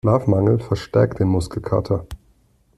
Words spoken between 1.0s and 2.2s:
den Muskelkater.